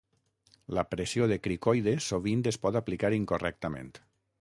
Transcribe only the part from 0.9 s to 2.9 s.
pressió de cricoide sovint es pot